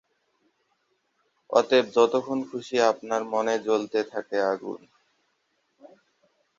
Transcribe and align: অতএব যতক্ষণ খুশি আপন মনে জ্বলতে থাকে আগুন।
অতএব 1.49 1.85
যতক্ষণ 1.95 2.39
খুশি 2.49 2.75
আপন 2.89 3.09
মনে 3.33 3.55
জ্বলতে 3.65 3.99
থাকে 4.11 4.37
আগুন। 4.51 4.79